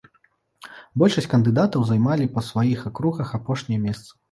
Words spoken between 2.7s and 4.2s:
акругах апошнія месцы.